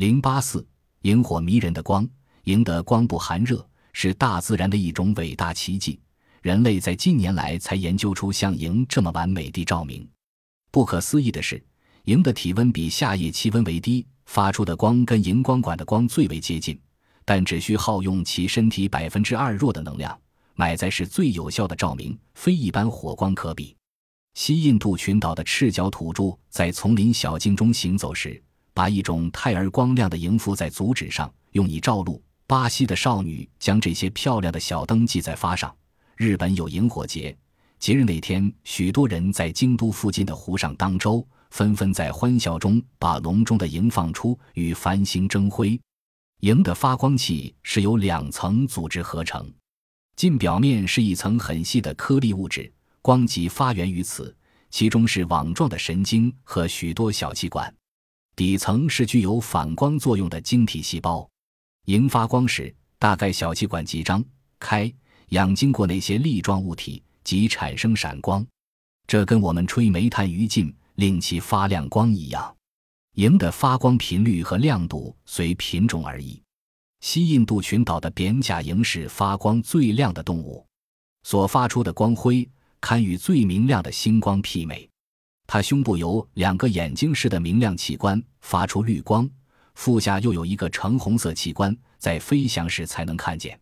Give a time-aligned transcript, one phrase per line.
[0.00, 0.66] 零八四，
[1.02, 2.08] 萤火迷人的光，
[2.44, 6.00] 萤的光不寒热，是大自然的一种伟大奇迹。
[6.40, 10.08] 人类在近年来才研究出像萤这么完美地照明。
[10.70, 11.62] 不可思议的是，
[12.04, 16.80] 萤的体温比夏夜气温为低，发出的光跟荧光管的光最为接近，
[17.26, 20.18] 但只需耗用其身体百分之二弱的能量，
[20.54, 23.76] 买在是最有效的照明，非一般火光可比。
[24.32, 28.42] 西印度群岛的赤脚土著在丛林小径中行走时，
[28.72, 32.22] 把一种太儿光亮的萤附在足趾上，用以照路。
[32.46, 35.74] 巴西的少女将这些漂亮的小灯系在发上。
[36.16, 37.36] 日本有萤火节，
[37.78, 45.80] 节日那天，许多人在京都附近的湖上当舟，纷纷在欢笑中把笼中的萤放出，与繁星争辉。
[46.40, 49.48] 萤的发光器是由两层组织合成，
[50.16, 54.34] 近表面是一层很细的颗粒物质，光即发源于此，
[54.70, 57.72] 其中是网状的神经和许多小气管，
[58.40, 61.28] 底层是具有反光作用的晶体细胞。
[61.88, 64.24] 萤发光时，大概小气管即张
[64.58, 64.90] 开。
[65.28, 68.42] 氧经过那些粒状物体，即产生闪光，
[69.06, 72.56] 这跟我们吹煤炭余烬令其发亮光一样。
[73.16, 76.42] 萤的发光频率和亮度随品种而异。
[77.00, 80.66] 西印度群岛的扁甲萤是发光最亮的动物，
[81.24, 82.48] 所发出的光辉
[82.80, 84.89] 堪与最明亮的星光媲美。
[85.52, 89.28] 它胸部有两个眼睛似的明亮器官，发出绿光，
[89.74, 93.58] 腹下又有一个橙红色器官，在飞翔时才能看见。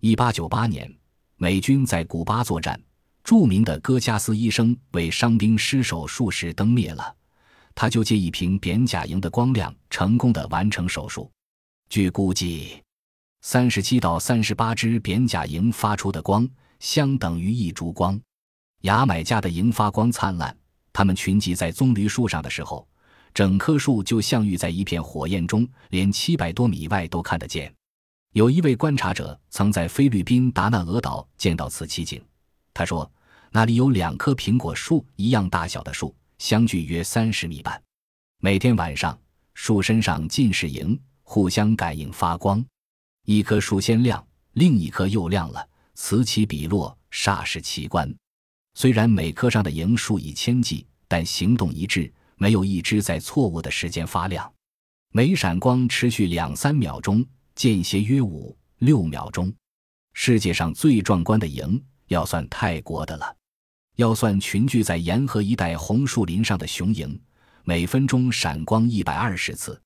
[0.00, 0.94] 一八九八年。
[1.38, 2.78] 美军在古巴作战，
[3.24, 7.16] 著名的戈加斯医生为伤兵施手术时灯灭了，
[7.74, 11.32] 他就借一瓶扁甲萤的光亮，成功的完成手术。
[11.88, 12.82] 据估计，
[13.40, 16.46] 三十七到三十八只扁甲萤发出的光
[16.78, 18.20] 相等于一烛光。
[18.82, 20.54] 牙买加的萤发光灿烂，
[20.92, 22.86] 它们群集在棕榈树上的时候，
[23.32, 27.72] 整棵树就像浴在一片火焰中，连七百多米外都看得见。
[28.32, 32.22] 有一位观察者曾在菲律宾达纳俄岛见到此奇景。
[32.74, 33.10] 他说
[33.52, 37.80] ：“那里有两棵苹果树一样大小的树，相距约三十米半。
[38.40, 39.18] 每天晚上，
[39.54, 42.64] 树身上尽是萤，互相感应发光。
[43.26, 48.10] 一棵树先亮，另一棵又亮了，此起彼落，煞是奇观。
[48.74, 54.52] 虽然每棵上的萤数以千计，但行动一致，没有一只在错误的时间发亮。
[55.12, 57.24] 每闪光持续两三秒钟。”
[57.54, 59.52] 间歇约五六秒钟。
[60.14, 63.36] 世界上最壮观的萤，要算泰国的了。
[63.96, 67.20] 要算群聚在沿河一带红树林上的雄萤，
[67.64, 69.78] 每分钟闪光一百二十次。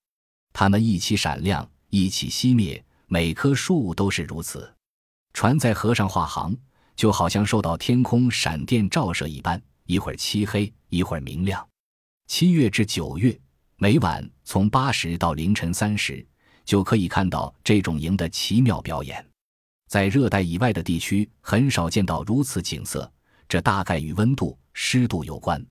[0.53, 4.73] 它们一起闪亮，一起熄灭，每棵树都是如此。
[5.33, 6.57] 船在河上画航，
[6.97, 11.65] 就好像受到天空闪电照射一般，一会儿漆黑，一会儿明亮。
[12.27, 13.39] 七月至九月，
[13.77, 16.27] 每晚从八时到凌晨三时。
[16.65, 19.25] 就可以看到这种萤的奇妙表演，
[19.87, 23.09] 在热带以外的地区很少见到如此景色，
[23.49, 25.65] 这大概与温度、湿度有关。